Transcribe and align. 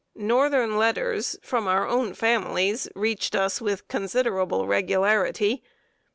]Northern 0.33 0.77
letters 0.79 1.37
from 1.43 1.67
our 1.67 1.87
own 1.87 2.15
families 2.15 2.89
reached 2.95 3.35
us 3.35 3.61
with 3.61 3.87
considerable 3.87 4.65
regularity. 4.65 5.61